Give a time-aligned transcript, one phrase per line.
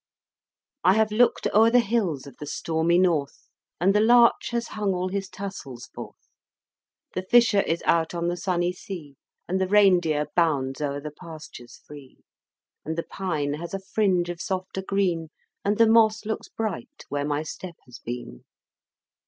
[0.83, 4.95] I have looked o'er the hills of the stormy North, And the larch has hung
[4.95, 6.27] all his tassels forth;
[7.13, 9.13] The fisher is out on the sunny sea,
[9.47, 12.17] And the reindeer bounds o'er the pastures free,
[12.83, 15.27] And the pine has a fringe of softer green,
[15.63, 18.43] And the moss looks bright, where my step has been.